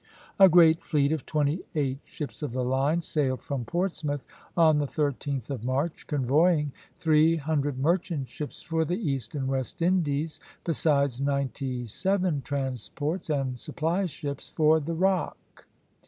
A 0.39 0.49
great 0.49 0.79
fleet 0.81 1.11
of 1.11 1.27
twenty 1.27 1.61
eight 1.75 1.99
ships 2.05 2.41
of 2.41 2.53
the 2.53 2.63
line 2.63 3.01
sailed 3.01 3.43
from 3.43 3.65
Portsmouth 3.65 4.25
on 4.57 4.79
the 4.79 4.87
13th 4.87 5.51
of 5.51 5.63
March, 5.63 6.07
convoying 6.07 6.71
three 6.97 7.35
hundred 7.35 7.77
merchant 7.77 8.27
ships 8.27 8.63
for 8.63 8.83
the 8.83 8.97
East 8.97 9.35
and 9.35 9.47
West 9.47 9.79
Indies, 9.83 10.39
besides 10.63 11.21
ninety 11.21 11.85
seven 11.85 12.41
transports 12.41 13.29
and 13.29 13.59
supply 13.59 14.07
ships 14.07 14.49
for 14.49 14.79
the 14.79 14.95
Rock. 14.95 15.67